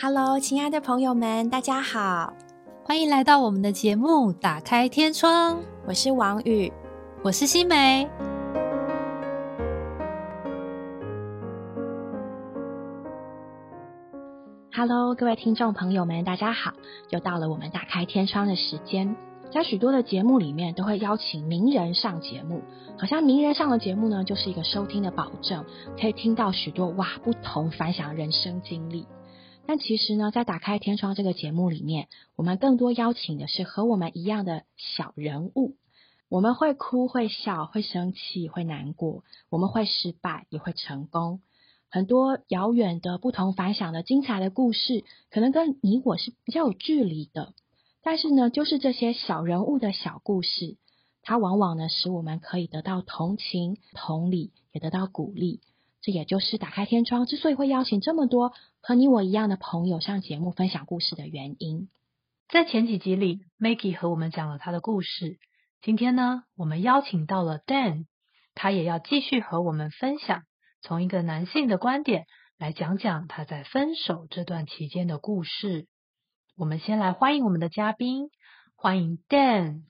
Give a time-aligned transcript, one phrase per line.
[0.00, 2.32] Hello，亲爱的朋友们，大家好，
[2.84, 5.56] 欢迎来到我们的节目《打开天窗》。
[5.88, 6.72] 我是王宇，
[7.24, 8.08] 我是新梅。
[14.72, 16.74] Hello，各位听众朋友们，大家好！
[17.10, 19.16] 又到了我们打开天窗的时间。
[19.52, 22.62] 在许多的节目里面，都会邀请名人上节目，
[22.96, 25.64] 好像名人上的节目呢，就是一个收听的保证，
[26.00, 29.04] 可以听到许多哇不同凡响人生经历。
[29.68, 35.76] 但其实呢，在打开天窗这个节目里面，我们更多邀请的是和我们一样的小人物。
[36.30, 41.42] 我们会哭，会笑，会生气，会难过，我们会失败，也会成功。
[41.90, 47.52] 很多遥远的、不同凡响的、精彩的故事，可能跟你我是比较有距离的。
[48.02, 50.78] 但是呢，就是这些小人物的小故事，
[51.20, 55.60] 它往往呢使我们可以得到同情、同理，也得到鼓励。
[56.00, 61.88] 这也就是打开天窗之所以会邀请这么多和你我一样的朋友上节目分享故事的原因。
[62.48, 65.38] 在前几集里，Maggie 和我们讲了他的故事。
[65.82, 68.06] 今天呢，我们邀请到了 Dan，
[68.54, 70.42] 他也要继续和我们分享。
[70.80, 72.26] 从一个男性的观点
[72.56, 75.86] 来讲讲他在分手这段期间的故事。
[76.56, 78.30] 我们先来欢迎我们的嘉宾，
[78.76, 79.82] 欢迎 Dan。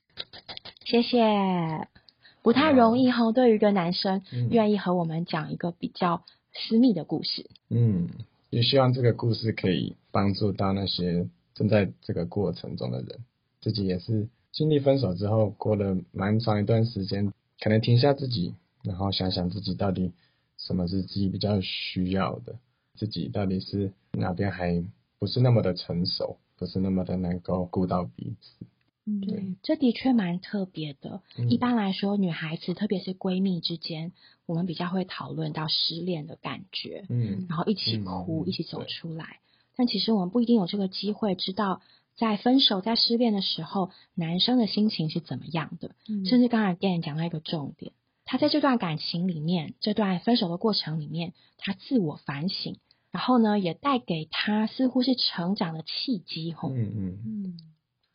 [0.85, 2.08] 谢谢。
[2.43, 7.49] 不太容易哈，对于一个男生愿意和我们讲一个比较私密的故事。
[7.69, 8.09] 嗯，
[8.51, 13.19] 也希望这个故事可以帮助到那些正在这个过程中的人。
[13.61, 20.13] 自己也是经历分手之后，过了蛮长一段时间，可能停下自己，然后想想自己到底。
[20.61, 22.57] 什么是自己比较需要的？
[22.97, 24.85] 自己到底是哪边还
[25.21, 28.67] 不是那么的成熟，不是那么的能够顾到彼此？
[29.09, 31.23] 嗯，对，这的确蛮特别的。
[31.49, 34.13] 一般来说，女孩子特别是闺蜜之间，
[34.45, 39.39] 我们比较会讨论到失恋的感觉，嗯，然后一起哭，一起走出来。
[39.77, 41.81] 但其实我们不一定有这个机会知道，
[42.17, 45.95] 在分手、在失恋的时候，男生的心情是怎么样的。
[46.27, 47.93] 甚至刚才电影讲到一个重点。
[48.25, 52.77] 他在这段感情里面，这段分手的过程里面，他自我反省，
[53.11, 56.53] 然后呢，也带给他似乎是成长的契机。
[56.53, 57.59] 吼，嗯嗯嗯。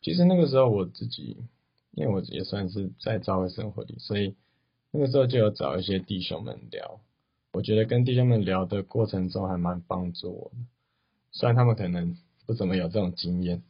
[0.04, 1.38] 其实那个时候我自己，
[1.92, 4.34] 因为我也算是在教会生活里，所以
[4.90, 7.00] 那个时候就有找一些弟兄们聊。
[7.54, 10.56] 我觉得跟弟兄们聊的过程中，还蛮帮助我的。
[11.32, 13.62] 虽然他们可能不怎么有这种经验，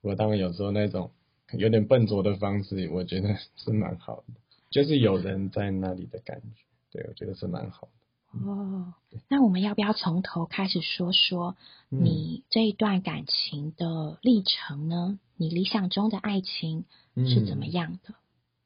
[0.00, 1.10] 不过他们有时候那种
[1.54, 4.34] 有点笨拙的方式，我觉得 是蛮好的。
[4.70, 6.62] 就是有人在那里的感觉，
[6.92, 7.99] 对我觉得是蛮好的。
[8.32, 8.94] 哦，
[9.28, 11.56] 那我们要不要从头开始说说
[11.88, 15.18] 你这一段感情的历程呢？
[15.36, 16.84] 你理想中的爱情
[17.16, 18.14] 是怎么样的？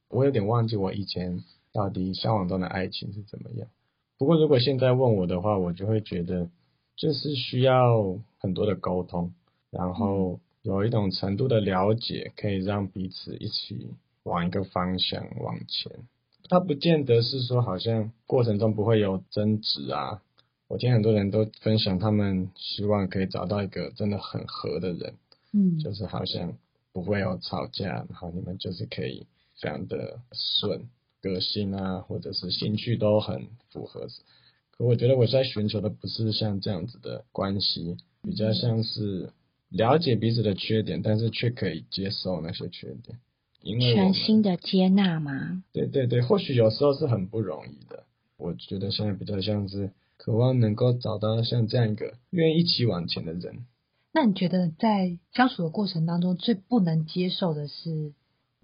[0.09, 1.43] 我有点忘记我以前
[1.73, 3.69] 到底向往中的爱情是怎么样。
[4.19, 6.51] 不过如果现在问我的话，我就会觉得
[6.97, 9.33] 就是需要很多的沟通，
[9.71, 13.95] 然后有一种程度的了解，可以让彼此一起。
[14.25, 15.93] 往一个方向往前，
[16.49, 20.23] 他不见得是说好像过程中不会有争执啊。
[20.69, 25.15] 我听很多人都分享，他们希望可以找到一个真的很合的人，
[25.53, 26.57] 嗯，就是好像
[26.93, 29.27] 不会有吵架，然后你们就是可以
[29.61, 30.89] 非常的顺，
[31.21, 34.09] 个性啊或者是兴趣都很符合。
[34.71, 39.31] 可我觉得我在寻求的不是像这样子的关系，比较像是
[39.69, 43.19] 了解彼此的缺点，但是却可以接受那些缺点。
[43.65, 45.65] 全新的接纳吗？
[45.73, 48.05] 对对对，或许有时候是很不容易的。
[48.37, 53.65] 我觉得现在比较像是渴望能够找到像这样一个愿意一起往前的人。
[54.13, 58.13] 那你觉得在相处的过程当中，最不能接受的是？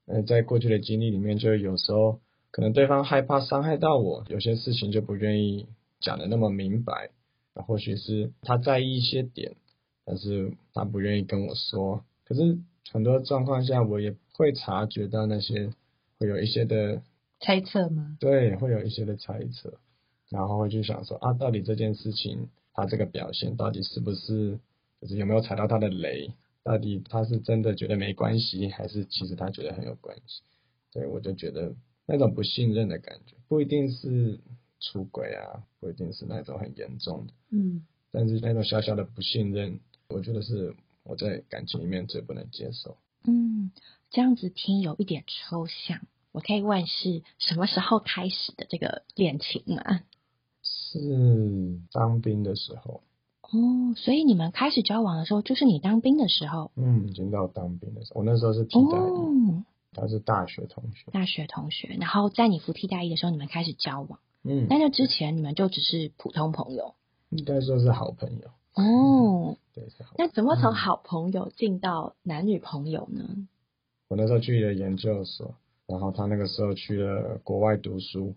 [0.05, 5.67] 呃，在过去的经历里面，就有时候可能对方害怕伤害到我，有些事情就不愿意
[6.01, 7.11] 讲的那么明白。
[7.55, 9.57] 那或许是他在意一些点，
[10.05, 12.05] 但是他不愿意跟我说。
[12.25, 12.59] 可是
[12.93, 14.15] 很多状况下，我也。
[14.41, 15.71] 会察觉到那些
[16.19, 17.03] 会有一些的
[17.41, 18.17] 猜测吗？
[18.19, 19.75] 对，会有一些的猜测，
[20.31, 24.59] 然后会去想说啊，到底这件事情他这个表现到底是不是
[24.99, 26.33] 就是有没有踩到他的雷？
[26.63, 30.41] 到底他是真的觉得没关系，还是其实他觉得很有关系？
[30.91, 31.75] 对我就觉得
[32.07, 34.41] 那种不信任的感觉，不一定是
[34.81, 39.79] 出轨啊，不一定是那种很严重的，嗯，但是那种小小的不信任，
[40.09, 42.97] 我觉得是我在感情里面最不能接受。
[43.27, 43.71] 嗯。
[44.11, 46.01] 这样子听有一点抽象，
[46.33, 50.01] 我可以问是什么时候开始的这个恋情吗？
[50.63, 53.03] 是当兵的时候。
[53.43, 56.73] 哦，所以你们开始交往的时候，就是你当兵的时候。
[56.75, 59.63] 嗯，已经到当兵的时候，我那时候是替代役，
[59.93, 61.11] 他是大学同学。
[61.13, 64.19] 大学同学，然后在你服替代役的时候，你们开始交往。
[64.43, 66.95] 嗯，那那之前，你们就只是普通朋友。
[67.31, 70.15] 应该说是好朋友，哦， 对，是好。
[70.19, 73.47] 那怎么嗯从好朋友进到男女朋友呢？
[74.11, 75.55] 我那时候去了研究所，
[75.87, 78.35] 然后他那个时候去了国外读书，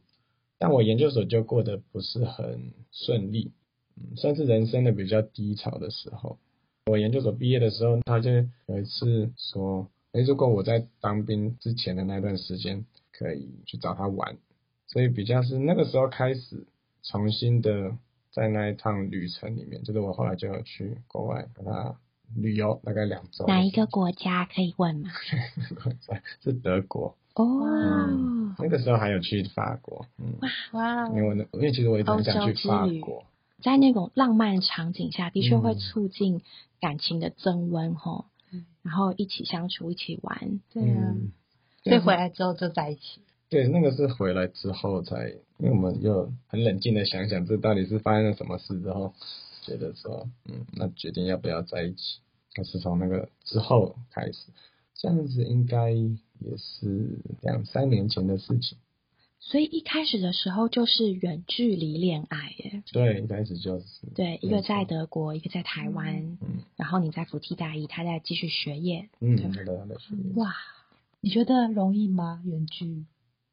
[0.59, 3.51] 但我研究所就过得不是很顺利，
[3.97, 6.37] 嗯，算是人生的比较低潮的时候。
[6.85, 8.29] 我研究所毕业的时候，他就
[8.67, 14.37] 有一次说，诶，如果我在当兵之前的那段时间可以去找他玩，
[14.85, 16.67] 所以比较是那个时候开始
[17.01, 17.97] 重新的
[18.31, 21.97] 在那一趟旅程里面，就是我后来就有去国外跟他
[22.35, 23.45] 旅游，大概两周。
[23.47, 25.09] 哪一个国家可以问吗？
[26.43, 27.15] 是德国。
[27.35, 30.35] 哦，嗯那个时候还有去法国，嗯，
[30.73, 33.25] 哇因为我那因为其实我一直很想去法国，
[33.61, 36.41] 在那种浪漫场景下，的确会嗯促进
[36.79, 38.25] 感情的增温吼。
[38.51, 40.59] 嗯然后一起相处，一起玩。
[40.73, 41.31] 对啊，嗯，
[41.83, 43.21] 所以回来之后就在一起。
[43.49, 49.13] 对，那个是回来之后才，因为我们又很冷静的想想，这到底是发生了什么事之后，
[49.65, 52.19] 觉得说，嗯，那决定要不要在一起，
[52.55, 54.51] 那是从那个之后开始，
[54.95, 58.77] 这样子应该也是两三年前的事情，
[59.39, 62.83] 所以一开始的时候就是远距离恋爱耶。
[62.91, 69.09] 对，一开始就是，对，一个在德国，一个在台湾，嗯然后你在服替大一，他在继续学业。
[69.19, 69.71] 嗯，学业
[70.35, 70.53] 哇，
[71.21, 72.41] 你觉得容易吗？
[72.45, 73.05] 远距？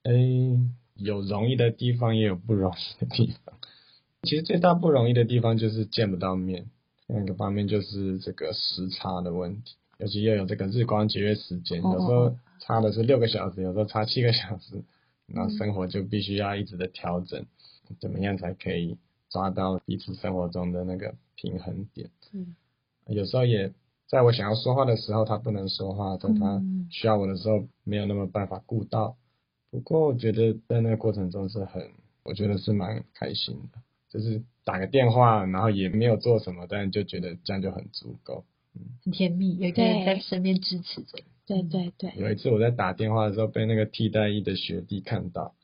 [0.04, 0.58] 诶，
[0.94, 3.54] 有容易的地方，也有不容易的地方。
[4.22, 6.66] 其实最大不容易的地方就是见不到面，
[7.12, 14.82] 另一个方面就是这个时差的问题，尤其又有这个日光节约时间，哦有时候差的是六个小时，有时候差七个小时，
[15.26, 17.44] 那生活就必须要一直的调整，
[18.00, 18.96] 怎么样才可以
[19.28, 22.10] 抓到彼此生活中的那个平衡点？
[22.32, 22.54] 嗯，
[23.06, 23.72] 有时候也
[24.08, 29.16] 在我想要说话的时候，他不能说话，在他嗯需要我的时候，没有那么办法顾到。
[29.70, 31.90] 不过我觉得在那个过程中是很，
[32.24, 33.78] 我觉得是蛮开心的，
[34.10, 38.44] 就是打个电话，然后也没有做什么，但就觉得这样就很足够。
[38.74, 41.18] 嗯很甜蜜，有一个人在身边支持着。
[41.46, 45.54] 对对对，有一次我在打电话的时候，被那个替代役的学弟看到，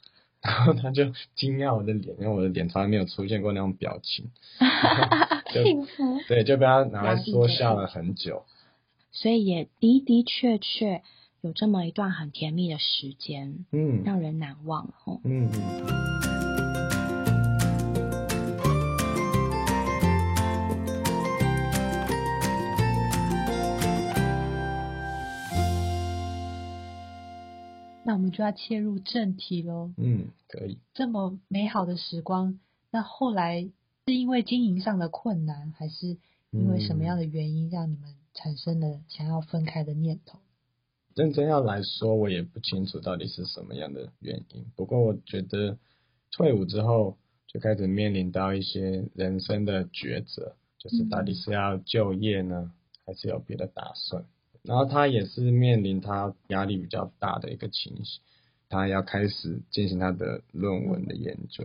[0.43, 1.05] 然后他就
[1.37, 4.33] 惊讶我的脸，因为我的脸从来没有出现过那种表情，
[5.55, 6.19] 就幸福。
[6.27, 8.45] 对，就被他拿来说笑了很久。
[9.13, 11.03] 所以也的的确确
[11.43, 15.21] 有这么一段很甜蜜的时间，嗯让人难忘哦。
[15.23, 16.36] 嗯嗯。
[28.17, 29.93] 我们就要切入正题喽。
[29.99, 30.79] 嗯，可以。
[30.95, 32.59] 这么美好的时光，
[32.91, 33.69] 那后来
[34.07, 36.17] 是因为经营上的困难，还是
[36.51, 40.39] 因为什么样的原因让你们产生了想要分开的念头？
[41.15, 44.65] 认真要来说，我也不清楚到底是什么样的原因。
[44.75, 45.77] 不过我觉得
[46.31, 52.73] 退伍之后就开始面临到一些人生的抉择，就是到底是要就业呢，
[53.05, 54.25] 还是有别的打算。
[54.67, 58.21] 然后他也是面临他压力比较大的一个情形，
[58.69, 61.65] 他要开始进行他的论文的研究，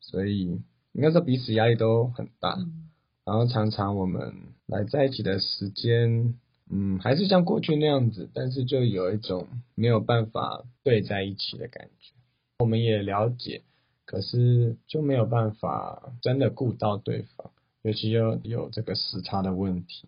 [0.00, 0.60] 所以
[0.92, 2.54] 应该说彼此压力都很大。
[2.58, 2.82] 嗯
[3.26, 4.34] 然后常常我们
[4.66, 6.38] 来在一起的时间，
[6.70, 12.14] 嗯，还是像过去那样子，但是就有一种没有办法对在一起的感觉。
[12.60, 13.62] 我们也了解，
[14.04, 17.50] 可是就没有办法真的顾到对方，
[17.82, 20.06] 尤其又有这个时差的问题。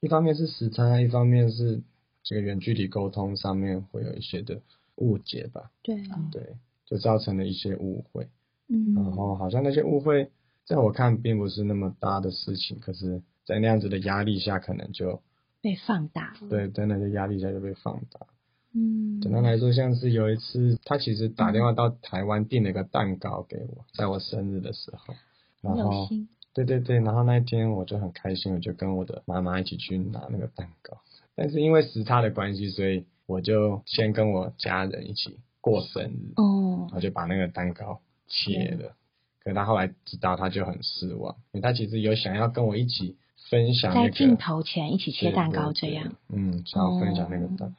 [0.00, 1.82] 一方面是时差，一方面是
[2.22, 4.60] 这个远距离沟通上面会有一些的
[4.96, 5.96] 误解吧，对，
[6.30, 8.28] 对，就造成了一些误会。
[8.68, 10.30] 嗯，然后好像那些误会，
[10.66, 15.22] 在我看并不是那么大的事情，可是，在那样子的压力下，可能就
[15.62, 16.34] 被放大。
[16.50, 18.26] 对，在那些压力下就被放大。
[18.74, 25.14] 嗯，简单来说，像是有一次，他其实打电话到台湾订了个蛋糕给我，在我生日的时候，
[25.62, 26.28] 然后心，
[26.64, 30.98] 对对对，然后那一天我就很开心，我就跟我的妈妈一起去拿那个蛋糕。
[31.36, 38.96] 但是因为时差的关系，所以我就先跟我家人一起过生日，哦然，后就把那个蛋糕切了。
[39.38, 43.16] 可是他后来知道，他就很失望，因为他其实有想要跟我一起
[43.48, 46.12] 分享那个在镜头前一起切蛋糕这样。
[46.28, 47.74] 嗯，想要分享那个哦蛋。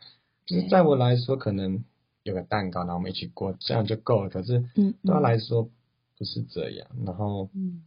[0.46, 1.84] 就是在我来说，可能
[2.24, 4.30] 有个蛋糕，然后我们一起过，这样就够了。
[4.30, 5.70] 可是嗯对他嗯来说
[6.18, 6.88] 不是这样。
[7.06, 7.84] 然后，嗯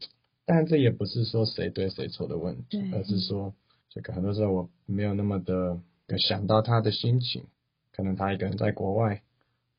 [0.53, 3.55] 当然这也不是说谁对谁错的问题，而是说
[3.89, 7.45] 这个很多时候我没有那么的有想到他的心情，
[7.91, 9.23] 可能他一个人在国外，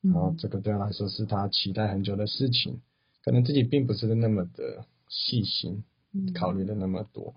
[0.00, 2.80] 然后嗯这个对他来说是他期待很久的事情，
[3.24, 7.36] 可能自己并不是那么的细心，嗯考虑的那么多。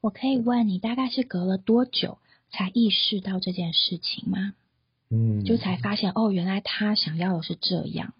[0.00, 2.16] 我可以问你，大概是隔了多久
[2.50, 4.54] 才意识到这件事情吗？
[5.10, 8.14] 嗯，就才发现哦，原来他想要的是这样。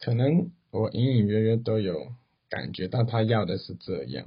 [0.00, 2.12] 可能我隐隐约约都有
[2.52, 4.26] 感觉到他要的是这样，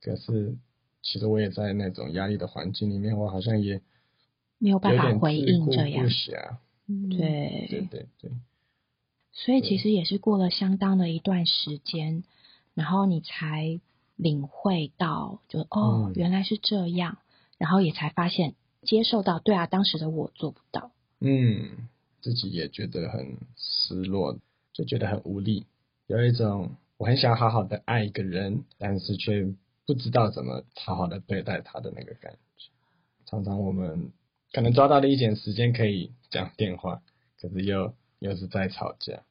[0.00, 0.56] 可是
[1.02, 3.82] 其实我也在那种压力的环境里面，我好像也
[4.58, 6.06] 没有办法回应这样。
[6.86, 8.30] 嗯，对对对对。
[9.32, 12.22] 所以其实也是过了相当的一段时间，
[12.74, 13.80] 然后你才
[14.14, 17.18] 领会到，就哦，原来是这样，
[17.58, 20.92] 然后也才发现接受到，对啊，当时的我做不到。
[21.18, 21.88] 嗯，
[22.20, 24.38] 自己也觉得很失落，
[24.72, 25.66] 就觉得很无力，
[26.06, 29.46] 有一种我很想好好的爱一个人，但是却
[29.84, 32.70] 不知道怎么好好的对待他的那个感觉。
[33.26, 34.10] 常常我们
[34.52, 37.02] 可能抓到了一点时间可以讲电话，
[37.38, 37.94] 可是又。
[38.20, 39.22] 又是在吵架，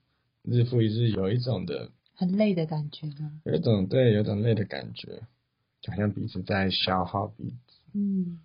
[0.44, 3.42] 日复一日，有一种的很累的感觉呢。
[3.44, 5.24] 有一种对，有一种累的感觉，
[5.88, 7.80] 好像彼此在消耗彼此。
[7.94, 8.39] 嗯，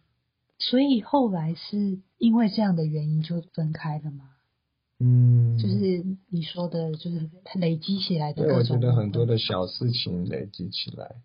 [0.59, 4.31] 所以后来是因为这样的原因就分开了吗？
[4.99, 8.45] 嗯，就是你说的，就是累积起来的。
[8.45, 11.17] 对，我觉得很多的小事情累积起来，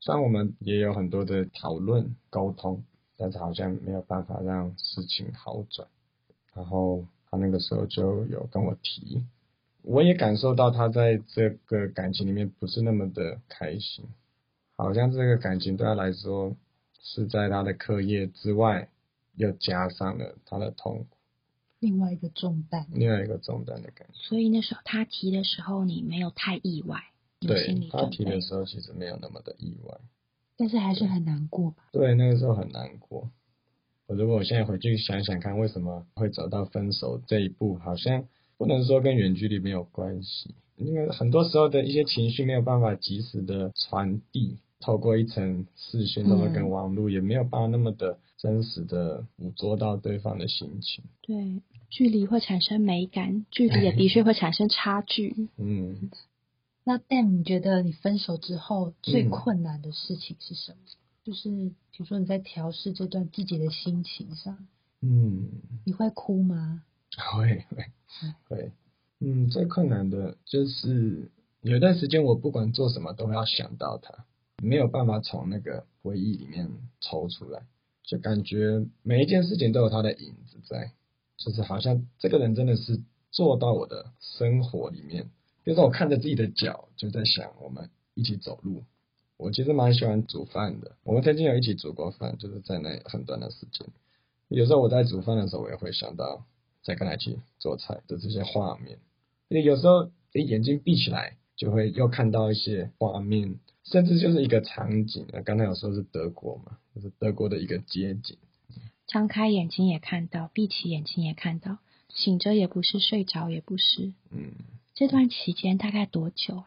[0.00, 2.84] 虽然我们也有很多的讨论沟通，
[3.16, 5.88] 但是好像没有办法让事情好转，
[6.54, 7.04] 然后。
[7.32, 9.24] 他那个时候就有跟我提，
[9.82, 14.04] 我也感受到他在这个感情里面不是那么的开心，
[14.76, 16.56] 好像这个感情对他来说
[17.00, 18.88] 是在他的课业之外，
[19.36, 21.16] 又加上了他的痛苦，
[21.80, 24.14] 另外一个重担，另外一个重担的感觉。
[24.14, 27.00] 所以那时候他提的时候，你没有太意外，
[27.40, 29.98] 对他提的时候其实没有那么的意外，
[30.56, 31.88] 但是还是很难过吧？
[31.92, 33.30] 对，那个时候很难过。
[34.06, 38.26] 我如果我现在回去想想看，为什么会走到分手这一步，好像
[38.58, 51.04] 不能说跟远距离没有关系，因为很多时候的一些情绪没有办法及时的传递，透过一层视讯，透过跟网络，也没有办法那么的真实的捕捉到对方的心情。
[51.22, 55.48] 对，距离会产生美感，距离也的确会产生差距。
[55.58, 56.10] 嗯，
[56.84, 60.78] 那 Dan，你觉得你分手之后最困难的事情是什么？
[61.22, 64.66] 就是比如说你在调试这段自己的心情上，
[65.02, 65.50] 嗯，
[65.84, 66.82] 你会哭吗？
[67.34, 67.84] 会会
[68.48, 68.72] 会，
[69.18, 71.30] 嗯，最困难的就是
[71.60, 74.24] 有一段时间我不管做什么都要想到他，
[74.62, 76.70] 没有办法从那个回忆里面
[77.00, 77.62] 抽出来，
[78.04, 80.92] 就感觉每一件事情都有他的影子在，
[81.40, 83.00] 就是好像这个人真的是
[83.32, 85.24] 做到我的生活里面，
[85.64, 88.84] 比如说我看着自己的脚就在想我们一起走路。
[89.38, 93.88] 我其实蛮喜欢煮饭的，我们曾经有一起煮过饭，就是在那很短的时间。
[94.48, 96.44] 有时候我在煮饭的时候，我也会想到
[96.84, 98.98] 在跟他一起做菜的这些画面。
[99.48, 105.26] 有时候你眼睛闭起来，就会又看到一些画面，甚至就是一个场景。
[105.46, 108.36] 刚才有说是德国嘛，就是德国的一个街景。
[109.12, 114.12] 张开眼睛也看到，闭起眼睛也看到，醒着也不是，睡着也不是。
[114.30, 114.52] 嗯，
[114.94, 116.64] 这段期间大概多久啊？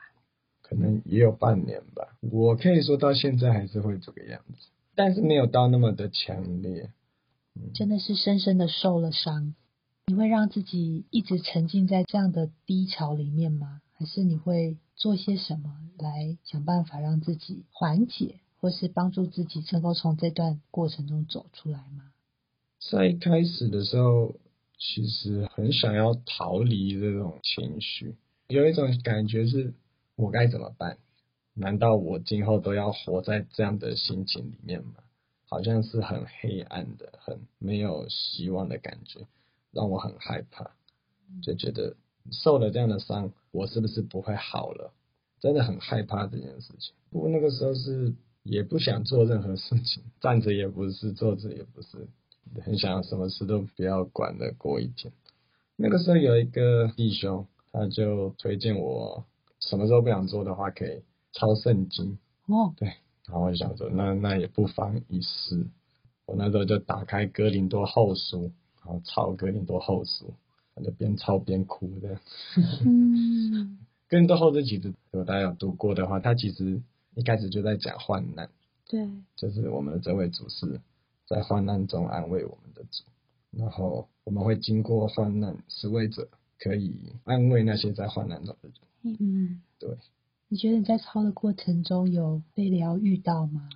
[0.62, 6.92] 可能也有半年吧，我可以说到现在还是会这个样子，但是没有到那么的强烈。
[7.74, 9.56] 真的是深深的受了伤。
[10.08, 13.82] 你会让自己一直沉浸在这样的低潮里面吗？
[13.94, 22.10] 还是你会做些什么来想办法让自己缓解，或是帮助自己能够从这段过程中走出来吗？
[22.90, 24.36] 在一开始的时候，
[24.78, 28.16] 其实很想要逃离这种情绪，
[28.48, 29.74] 有一种感觉是。
[30.16, 31.00] 我该怎么办？
[31.56, 34.94] 难道我今后都要活在这样的心情里面吗？
[35.50, 39.26] 好像是很黑暗的、很没有希望的感觉，
[39.72, 40.70] 让我很害怕，
[41.42, 41.96] 就觉得
[42.32, 44.94] 受了这样的伤，我是不是不会好了？
[45.40, 46.94] 真的很害怕这件事情。
[47.10, 48.14] 不过那个时候是
[48.44, 52.08] 也不想做任何事情，站着也不是，坐着也不是，
[52.64, 55.14] 很想什么事都不要管的过一天。
[55.76, 59.26] 那个时候有一个弟兄，他就推荐我。
[59.60, 62.74] 什么时候不想做的话，可以抄圣经哦。
[62.76, 62.90] 对，
[63.28, 65.66] 然后我就想说，那那也不妨一试。
[66.26, 68.52] 我那时候就打开哥林多后书，
[68.84, 70.34] 然后抄哥林多后书，
[70.76, 72.20] 我就边抄边哭的。
[72.86, 76.82] 嗯，哥林多后书其实如果大家有读过的话，他其实
[77.16, 78.50] 一开始就在讲患难。
[78.90, 80.82] 对，就是我们的这位主是
[81.34, 83.04] 在患难中安慰我们的主，
[83.50, 86.28] 然后我们会经过患难，使为者
[86.60, 89.18] 可以安慰那些在患难中的人。
[89.20, 89.98] 嗯，对。
[90.50, 93.68] 你觉得你在抄的过程中有被疗愈到吗？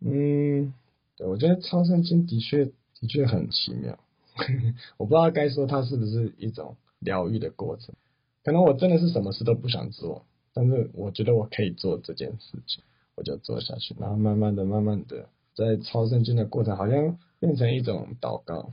[0.00, 0.72] 嗯，
[1.18, 3.98] 对，我觉得抄圣经的确的确很奇妙。
[4.96, 7.94] 我不知道该说它是不是一种疗愈的过程。
[8.42, 12.82] 可能我真的是什么事都不想做，但是我觉得我可以做这件事情，
[13.14, 13.94] 我就做下去。
[14.00, 18.72] 然后慢慢的、慢慢的，在抄圣经的过程，好像变成一种祷告。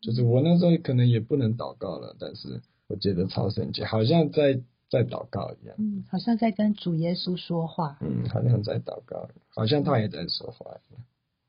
[0.00, 4.60] 就是我那时候可能也不能祷告了，但是我觉得抄圣经好像在。
[4.90, 11.02] 在祷告一样，嗯，好像在跟主耶稣说话，嗯，好像在祷告，好像他也在说话一样。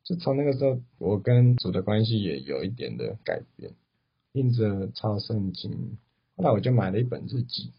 [0.04, 3.72] 就从那个时候，我跟主的关系也有一点的改变。
[4.32, 5.98] 印着抄圣经，
[6.36, 7.72] 后来我就买了一本日记。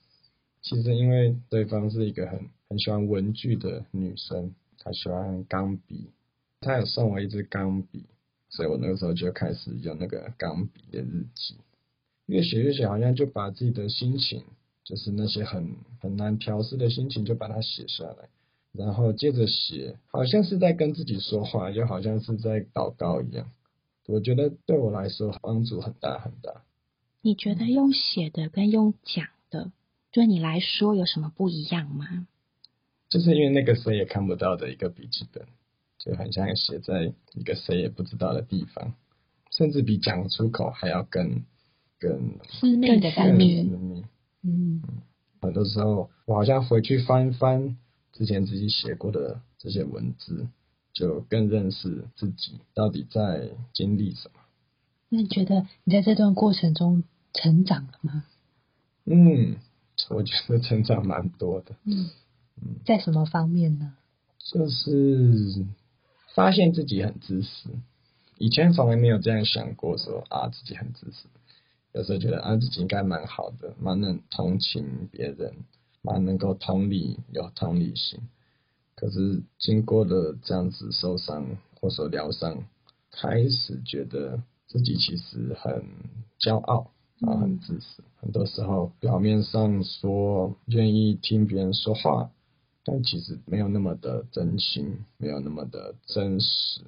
[0.63, 2.39] 其实因为对方是一个很
[2.69, 6.11] 很喜欢文具的女生，她喜欢钢笔，
[6.67, 8.05] 她有送我一支钢笔，
[8.49, 11.55] 所以我那个时候就开始用那个钢笔的日记。
[12.27, 14.43] 越写越写，好像就把自己的心情，
[14.83, 18.29] 就是那些很很难调试的心情，就把它写下来。
[18.73, 23.49] 然后接着写，好像是在跟自己说话，又好像是在祷告一样。
[24.07, 26.63] 我觉得对我来说帮助很大很大。
[27.23, 29.71] 你觉得用写的跟用讲的，
[30.11, 32.27] 对你来说有什么不一样吗？
[33.09, 35.47] 就是因为那个谁也看不到的一个笔记本，
[36.07, 38.95] 就很像写在一个谁也不知道的地方，
[39.51, 41.43] 甚至比讲出口还要更
[41.99, 43.67] 更私密的感觉。
[44.43, 44.83] 嗯，
[45.41, 47.77] 很多时候我好像回去翻一翻。
[48.13, 50.49] 之前自己写过的这些文字，
[50.95, 54.41] 就更认识自己到底在经历什么。
[55.11, 58.25] 那你觉得你在这段过程中成长了吗？
[59.05, 59.57] 嗯，
[60.09, 61.77] 我觉得成长蛮多的。
[61.85, 62.09] 嗯
[62.63, 63.93] 嗯，在什么方面呢？
[64.39, 65.67] 就是
[66.37, 67.71] 发现自己很自私，
[68.39, 71.27] 以前从来没有这样想过，说啊自己很自私。
[71.93, 75.55] 有时候觉得啊自己应该蛮好的，蛮能同情别人。
[76.03, 78.21] 蛮能够同理，有同理心。
[78.95, 82.63] 可是经过了这样子受伤或者疗伤，
[83.11, 85.85] 开始觉得自己其实很
[86.39, 88.05] 骄傲，然后很自私。
[88.21, 92.31] 很多时候表面上说愿意听别人说话，
[92.87, 96.81] 但其实没有那么的真心，没有那么的真实。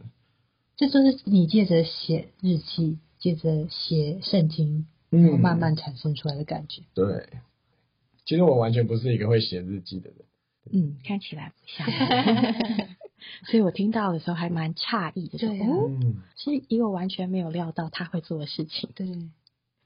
[0.76, 6.83] 这就是你借着写日记，借着写圣经，然后慢慢产生出来的感觉。
[6.95, 7.28] 对。
[8.25, 10.19] 其实我完全不是一个会写日记的人，
[10.71, 11.87] 嗯，看起来不像
[13.50, 19.30] 所以我听到的时候还蛮诧异的，对，嗯，是因为我完全没有料到他会做的事情，对，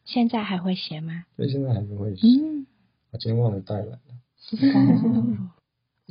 [0.04, 1.24] 现在还会写吗？
[1.36, 2.66] 对，现在还是会写，嗯，
[3.12, 4.00] 我今天忘了带来了，
[4.50, 4.58] 我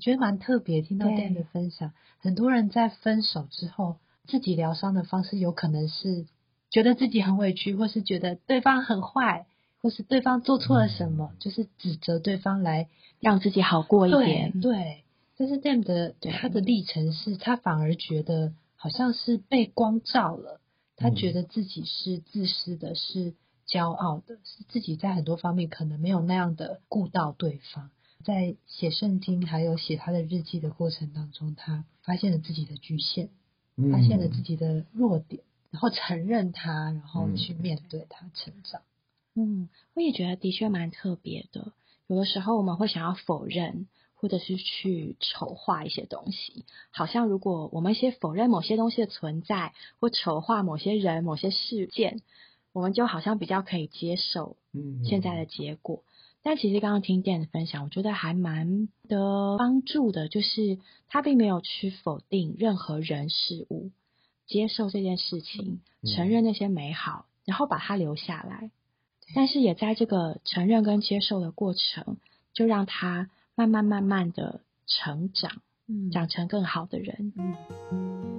[0.01, 3.95] 觉得蛮特别，听到 Dan 的分享，很多人在分手之后，
[4.27, 6.25] 自己疗伤的方式有可能是
[6.69, 9.45] 觉得自己很委屈，或是觉得对方很坏。
[9.83, 12.87] 或是对方做错了什么，就是指责对方来
[13.19, 14.61] 让自己好过一点。
[14.61, 15.03] 对，
[15.37, 20.61] 但是 Dan 的他的历程是，他反而觉得好像是被光照了，
[20.95, 23.33] 他觉得自己是自私的，是
[23.67, 27.89] 骄傲的，是自己在很多方面可能没有那样的顾到对方。
[28.21, 33.29] 在写圣经还有写他的日记的过程当中，他发现了自己的局限，
[33.91, 38.81] 发现了自己的弱点，然后承认他，然后去面对他成长。
[39.33, 41.73] 嗯，我也觉得的确蛮特别的。
[42.07, 52.21] 有的时候我们会想要否认，或者是去丑化一些东西，好像如果我们一些否认某些东西的存在，或丑化某些人、某些事件，
[52.73, 56.03] 我们就好像比较可以接受嗯现在的结果。
[56.43, 63.91] 但其实刚刚听店的分享，我觉得还蛮的帮助的，就是他并没有去否定任何人事物，
[64.47, 68.71] 接受这件事情，承认那些美好，然后把它留下来。
[69.35, 72.17] 但是也在这个承认跟接受的过程，
[72.53, 75.61] 就让他慢慢慢慢的成长，
[76.11, 77.31] 长成更好的人。
[77.33, 78.30] 其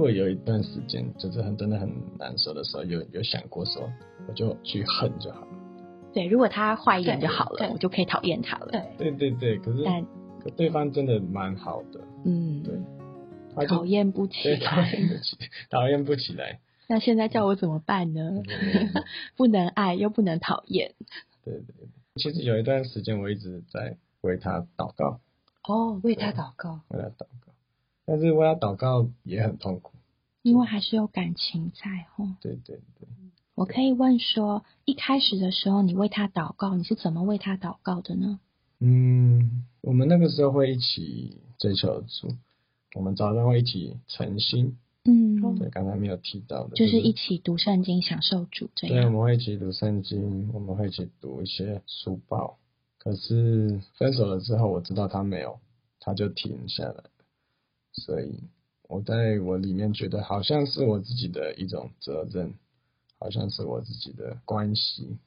[0.00, 3.90] 我有一段时间，就是很真的很难受的时候，有有想过说，
[4.26, 5.46] 我就去恨就好了。
[6.12, 8.68] 对，如果他坏一点就好了，我就可以讨厌他了。
[8.98, 10.04] 对对对，可是但
[10.42, 12.00] 可对方真的蛮好的。
[12.24, 15.36] 嗯，对，讨厌不起来，讨厌不起，
[15.70, 16.60] 讨厌不起来。
[16.88, 18.42] 那现在叫我怎么办呢？
[19.36, 20.94] 不能爱又不能讨厌。
[21.44, 25.20] 对对对，其实有一段时间我一直在为他祷告。
[25.68, 27.49] 哦，为他祷告，为他祷告。
[28.10, 29.92] 但是为他祷告也很痛苦，
[30.42, 32.26] 因为还是有感情在吼。
[32.40, 33.06] 对对对，
[33.54, 38.40] 我可以问说，一开始的时候你为他祷告，你是怎么为他祷告的呢？
[38.80, 42.34] 嗯，我们那个时候会一起追求主，
[42.96, 48.96] 我们早上会一起诚心，嗯，对，刚才没有提到的，就是一起读圣经，享受主这样。
[48.96, 52.58] 对，我们会一起读圣经，我们会一起读一些书报。
[52.98, 55.60] 可是分手了之后，我知道他没有，
[56.00, 57.04] 他就停下来。
[57.92, 58.44] 所以，
[58.88, 62.54] 我在我里面觉得好像是我自己的一种责任，
[63.18, 65.18] 好像是我自己的关系，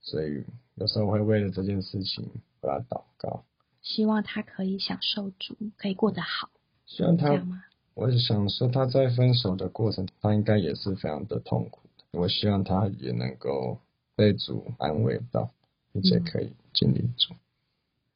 [0.00, 0.44] 所以
[0.74, 2.24] 有时候会为了这件事情
[2.60, 3.44] 为他祷告，
[3.82, 6.50] 希望他可以享受主，可以过得好。
[6.86, 7.44] 希望他？
[7.94, 12.04] 我是想说，他在分手的过程，他应该也是非常的痛苦的。
[12.18, 13.78] 我希望他也能够
[14.14, 15.50] 被主安慰到，
[15.92, 17.34] 并且可以经历主。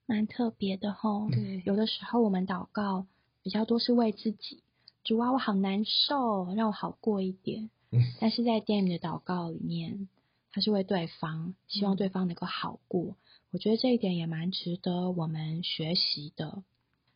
[0.04, 1.30] 蛮特别的吼。
[1.30, 3.06] 对有的时候我们祷告
[3.42, 4.62] 比较多是为自己，
[5.04, 7.70] 主啊，我好难受，让我好过一点。
[7.92, 10.08] 嗯但是在 Dam 的祷告里面，
[10.52, 13.16] 他是为对方，希望对方能够好过。
[13.50, 16.62] 我觉得这一点也蛮值得我们学习的。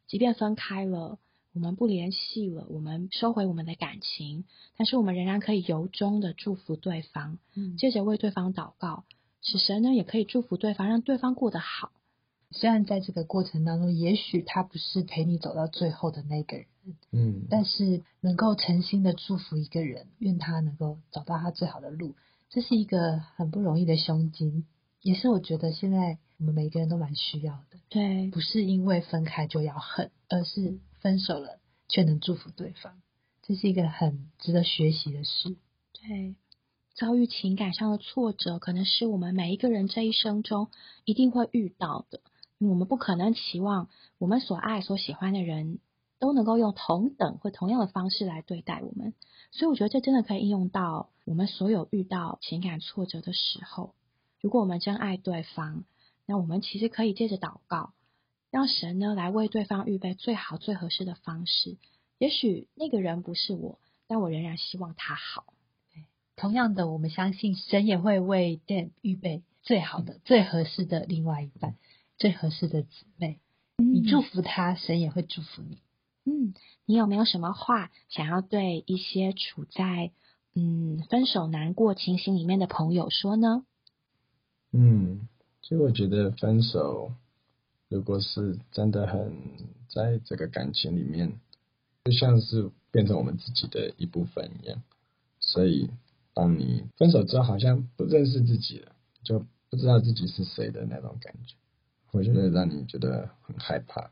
[0.09, 1.19] 即便分开了，
[1.53, 4.45] 我们不联系了，我们收回我们的感情，
[4.77, 9.05] 但是我们仍然可以由衷的祝福对方，嗯，接着为对方祷告，
[9.43, 11.93] 使神呢也可以祝福对方，让对方过得好。
[12.57, 16.67] 虽然在这个过程当中，也许他不是陪你走到最后的那个人，
[17.11, 22.15] 嗯，但是能够诚心的祝福一个人，愿他能够找到他最好的路，
[22.51, 24.65] 这是一个很不容易的胸襟，
[25.03, 27.81] 也是我觉得现在我们每个人都蛮需要的。
[27.89, 33.03] 对，不是因为分开就要恨，而是分手了却能祝福对方，
[33.43, 35.57] 这是一个很值得学习的事。
[35.93, 36.37] 对，
[36.95, 40.69] 遭遇情感上的挫折，可能是我们每一个人这一生中
[41.05, 42.21] 一定会遇到的。
[42.69, 45.79] 我们不可能期望我们所爱、所喜欢的人
[46.19, 49.15] 都能够用同等或同样的方式来对待我们，
[49.51, 53.95] 所以我觉得这真的可以应用到我们所有遇到情感挫折的时候。
[54.41, 55.85] 如果我们真爱对方，
[56.27, 57.93] 那我们其实可以借着祷告，
[58.51, 61.77] 让神呢来为对方预备最好、最合适的方式。
[62.19, 65.45] 也许那个人不是我，但我仍然希望他好。
[66.37, 71.77] 同样的，我们相信神也会为 Dan 预备最好的、最合适的另外一半，
[72.17, 73.41] 最合适的姊妹。
[73.77, 75.79] 你祝福他，神也会祝福你。
[76.25, 76.55] 嗯，
[76.87, 80.13] 你有没有什么话想要对一些处在
[80.55, 83.67] 嗯分手难过情形里面的朋友说呢？
[84.73, 85.29] 嗯，
[85.61, 87.13] 其实我觉得分手，
[87.89, 89.33] 如果是真的很
[89.89, 91.41] 在这个感情里面，
[92.05, 94.83] 就像是变成我们自己的一部分一样。
[95.41, 95.91] 所以，
[96.33, 101.55] 当你分手之后，好像不认识自己了，就不知道自己是谁的那种感觉，
[102.15, 104.11] 我觉得让你觉得很害怕。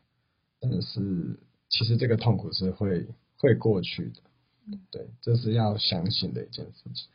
[0.61, 1.38] 但是，
[1.69, 3.07] 其实这个痛苦是会
[3.38, 7.07] 会过去的，对，这是要相信的一件事情。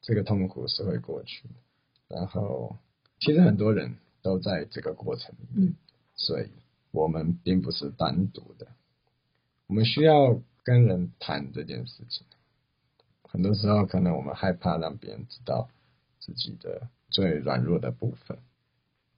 [0.00, 2.76] 这个痛苦是会过去的，然后。
[3.18, 5.74] 其实很多人都在这个过程里面，
[6.16, 6.50] 所以
[6.90, 8.66] 我们并不是单独的。
[9.68, 12.26] 我们需要跟人谈这件事情。
[13.22, 15.70] 很多时候，可能我们害怕让别人知道
[16.20, 18.38] 自己的最软弱的部分，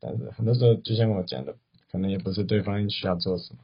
[0.01, 1.57] 但是很多时候，就像我讲的，
[1.91, 3.61] 可能也不是对方需要做什么。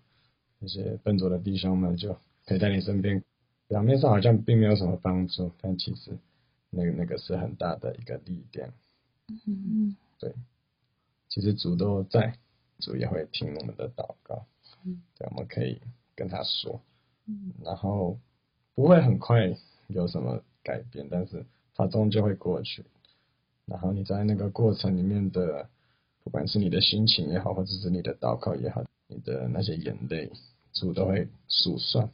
[0.59, 2.17] 那些笨拙的弟兄们就
[2.47, 3.23] 陪在你身边，
[3.69, 6.17] 表面上好像并没有什么帮助，但其实
[6.71, 8.73] 那个那个是很大的一个力量。
[9.47, 10.33] 嗯对，
[11.29, 12.39] 其实主都在，
[12.79, 14.47] 主也会听我们的祷告，
[14.85, 15.81] 嗯，对，我们可以
[16.15, 16.81] 跟他说，
[17.27, 18.19] 嗯，然后
[18.75, 19.55] 不会很快
[19.89, 21.45] 有什么改变，但是
[21.75, 22.85] 它终究会过去。
[23.67, 25.69] 然后你在那个过程里面的，
[26.25, 30.33] 不管是你的心情也好，或者是你的祷告也好，你的那些眼泪，
[30.73, 32.11] 主都会数算，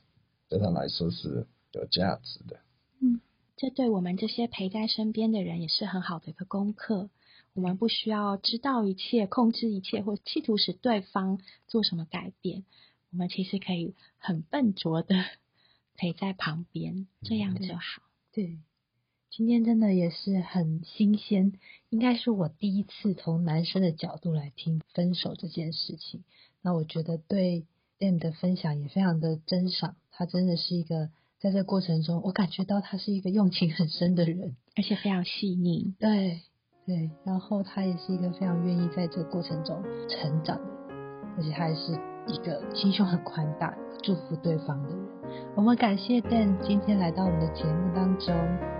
[0.48, 2.58] 对他来说是有价值的。
[3.00, 3.20] 嗯，
[3.56, 7.08] 这对我们这些陪在身边的人也是很好的一个功课。
[7.52, 12.64] 我们不需要知道一切、控制一切，或企图使对方做什么改变。
[13.12, 15.16] 我们其实可以很笨拙的
[15.96, 18.02] 陪在旁边，这样就好。
[18.32, 18.58] 对，
[19.30, 21.52] 今天真的也是很新鲜，
[21.88, 26.24] 应该是我第一次从男生的角度来听分手这件事情。
[26.62, 27.64] 那我觉得对
[28.00, 35.94] Dan 的分享也非常的珍赏，他真的是一个在这过程中，我感觉到他是一个用情很深的人，而且非常细腻。
[36.00, 36.40] 对
[36.84, 41.92] 对，然后他也是一个非常愿意在这个过程中成长的人，而且他也是
[42.26, 45.08] 一个心胸很宽大、祝福对方的人。
[45.54, 48.79] 我们感谢 Dan 今天来到我们的节目当中。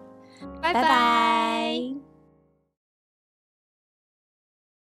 [0.61, 2.00] 拜拜。